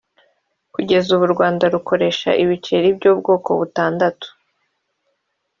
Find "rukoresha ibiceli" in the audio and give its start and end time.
1.73-2.87